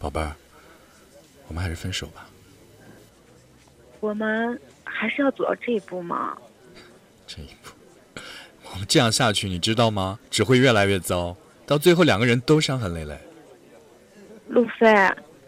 [0.00, 0.34] 宝贝儿，
[1.46, 2.26] 我们还是分手吧。
[4.00, 6.38] 我们还是要走到这一步吗？
[7.26, 8.22] 这一步，
[8.72, 10.18] 我们这样下去，你知道吗？
[10.30, 11.36] 只会越来越糟，
[11.66, 13.14] 到最后两个人都伤痕累累。
[14.48, 14.88] 路飞，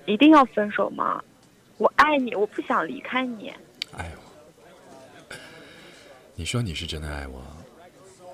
[0.04, 1.24] 一定要分手吗？
[1.78, 3.48] 我爱你，我不想离开你。
[3.96, 5.34] 爱我？
[6.34, 7.42] 你说你是真的爱我，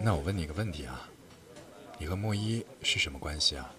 [0.01, 1.09] 那我问你个问题啊，
[1.97, 3.73] 你和莫一是什么关系啊？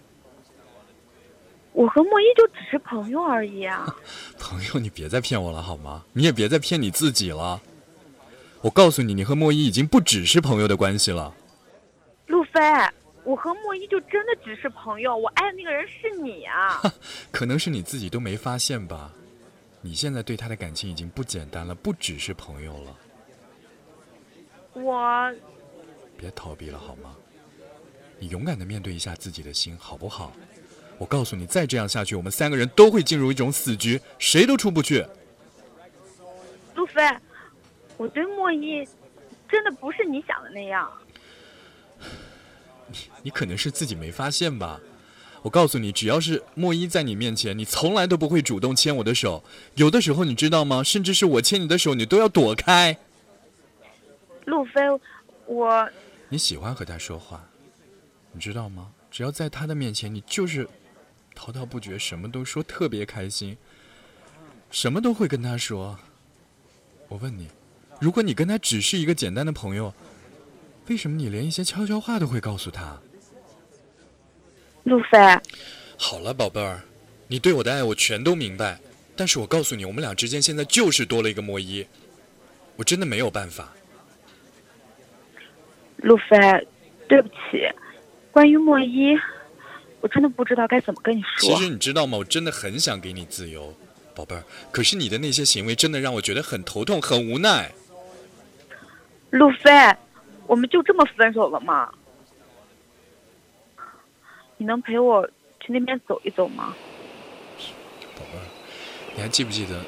[1.72, 3.86] 我和莫一就只是朋友而已啊！
[4.38, 6.04] 朋友，你别再骗我了好吗？
[6.12, 7.60] 你也别再骗你自己了。
[8.62, 11.34] 我告诉你，你和莫一已经不只是朋友的关系了。
[12.26, 12.60] 路飞，
[13.24, 16.82] 我和莫一就真的只是朋友，我爱的那个人是你啊！
[17.30, 19.12] 可能是你自己都没发现吧？
[19.80, 22.96] 你现在对他的感情已经不简单了，不只是朋友了。
[24.74, 25.34] 我
[26.16, 27.16] 别逃避了好吗？
[28.18, 30.32] 你勇敢的面对一下自己的心，好不好？
[31.00, 35.02] 我告诉你，再这样下去，我们三个人都会进入一种死局，谁都出不去。
[36.74, 37.02] 路飞，
[37.96, 38.86] 我对莫一
[39.48, 40.92] 真的不是你想的那样。
[42.88, 44.78] 你你可能是自己没发现吧？
[45.40, 49.42] 我告诉你，只要是莫一在你面前，你从来都不会主动牵我的手。
[49.76, 50.82] 有的时候，你知道吗？
[50.82, 52.98] 甚至是我牵你的手，你都要躲开。
[54.44, 54.82] 路飞，
[55.46, 55.88] 我
[56.28, 57.42] 你喜欢和他说话，
[58.32, 58.90] 你知道吗？
[59.10, 60.68] 只要在他的面前，你就是。
[61.42, 63.56] 滔滔不绝，什么都说，特别开心，
[64.70, 65.98] 什么都会跟他说。
[67.08, 67.48] 我问你，
[67.98, 69.94] 如果你跟他只是一个简单的朋友，
[70.88, 73.00] 为什么你连一些悄悄话都会告诉他？
[74.84, 75.18] 路飞，
[75.96, 76.82] 好了，宝贝儿，
[77.26, 78.78] 你对我的爱我全都明白，
[79.16, 81.86] 但是我告诉你，我们俩之间现在就是多了一个莫伊，
[82.76, 83.72] 我真的没有办法。
[85.96, 86.36] 路飞，
[87.08, 87.66] 对不起，
[88.30, 89.16] 关于莫一。
[90.00, 91.54] 我真的不知道该怎么跟你说。
[91.54, 92.16] 其实你知道吗？
[92.18, 93.74] 我真的很想给你自由，
[94.14, 94.42] 宝贝儿。
[94.72, 97.70] 可是你的那些行为真的让我觉得很头痛，很无奈。
[99.30, 99.70] 路飞，
[100.46, 101.92] 我们就这么分手了吗？
[104.56, 105.28] 你能陪我
[105.60, 106.74] 去那边走一走吗？
[108.16, 108.44] 宝贝儿，
[109.14, 109.80] 你还记不记得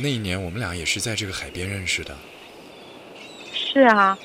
[0.00, 2.16] 那一年我们俩也是在这个海边认识的？
[3.52, 4.18] 是啊，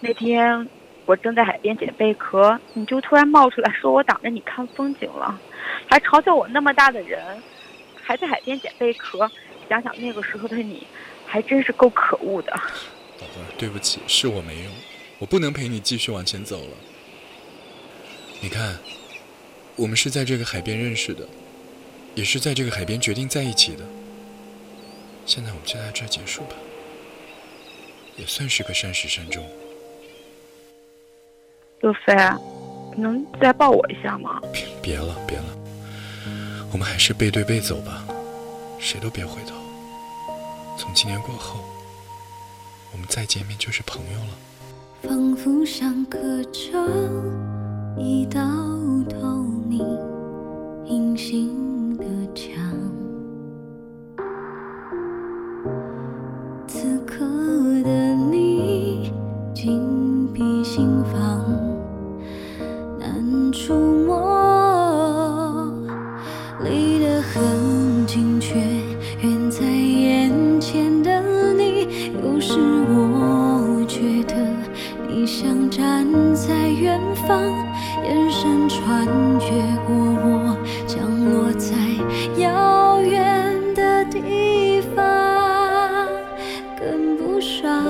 [0.00, 0.68] 那天。
[1.12, 5.38] 我正在海边捡贝壳，你就突然冒出来说我挡着你看风景了，
[5.86, 7.20] 还嘲笑我那么大的人
[8.02, 9.30] 还在海边捡贝壳。
[9.68, 10.86] 想想那个时候的你，
[11.26, 12.52] 还真是够可恶的。
[12.52, 14.72] 宝贝，对不起，是我没用，
[15.18, 16.76] 我不能陪你继续往前走了。
[18.40, 18.78] 你看，
[19.76, 21.28] 我们是在这个海边认识的，
[22.14, 23.84] 也是在这个海边决定在一起的。
[25.26, 26.56] 现在我们就在这结束吧，
[28.16, 29.46] 也算是个善始善终。
[31.82, 32.14] 路飞，
[32.96, 34.40] 能再抱我一下吗？
[34.52, 35.44] 别别了，别了，
[36.72, 38.04] 我们还是背对背走吧，
[38.78, 39.56] 谁都别回头。
[40.78, 41.58] 从今年过后，
[42.92, 44.38] 我们再见面就是朋友了。
[45.02, 46.70] 仿佛像刻着
[47.98, 48.40] 一道
[49.10, 49.84] 透明
[50.86, 52.91] 隐形的墙。
[66.92, 68.54] 离得很近，却
[69.22, 71.22] 远在眼前的
[71.54, 71.88] 你，
[72.22, 72.52] 有时
[72.86, 74.36] 我觉得
[75.08, 77.40] 你像站在远方，
[78.04, 79.48] 眼神穿越
[79.86, 80.54] 过我，
[80.86, 81.00] 降
[81.30, 81.74] 落在
[82.36, 86.06] 遥远的地方，
[86.78, 87.82] 跟不上，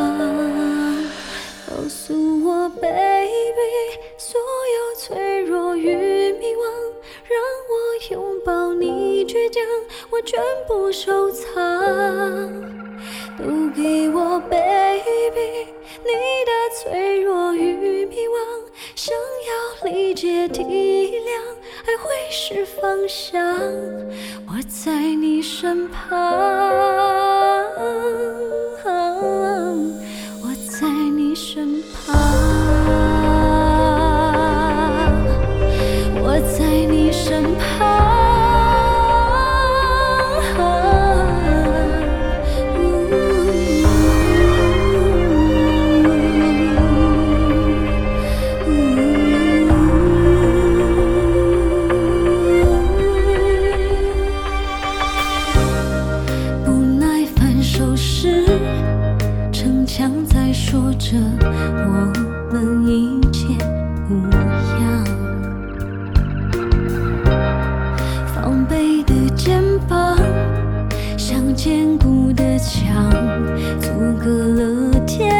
[1.68, 2.14] 告诉
[2.44, 6.21] 我，baby 所有脆弱与。
[9.52, 9.62] 将
[10.08, 11.52] 我全部收藏，
[13.38, 15.68] 都给我，baby。
[16.04, 16.10] 你
[16.46, 16.52] 的
[16.82, 18.34] 脆弱与迷惘，
[18.96, 21.38] 想要理解体谅，
[21.84, 23.38] 爱会是方向。
[24.48, 26.18] 我在你身旁，
[59.52, 61.16] 城墙在说着
[61.86, 62.12] 我
[62.52, 63.48] 们一切
[64.10, 64.12] 无
[64.80, 65.04] 恙，
[68.26, 70.16] 防备的肩膀
[71.16, 73.10] 像坚固的墙，
[73.80, 73.88] 阻
[74.22, 75.31] 隔了天。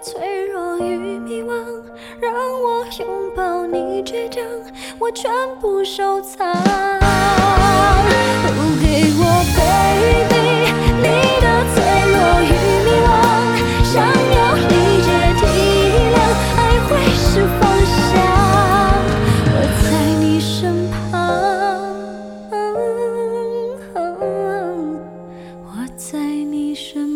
[0.00, 1.52] 脆弱与迷惘
[2.20, 4.42] 让我拥抱你倔强
[4.98, 5.30] 我全
[5.60, 6.46] 部收藏。
[6.52, 6.58] oh
[8.80, 8.86] 给
[9.18, 9.22] 我
[9.56, 10.70] baby
[11.02, 11.06] 你
[11.42, 11.76] 的脆
[12.12, 12.50] 弱与
[12.84, 13.06] 迷惘
[13.82, 14.72] 想要理
[15.02, 15.42] 解体
[16.14, 16.16] 谅
[16.56, 17.28] 爱会是
[17.58, 17.98] 方向
[19.52, 19.86] 我在
[20.20, 20.50] 你身
[20.90, 21.10] 旁
[25.64, 25.66] 我
[25.96, 27.07] 在你身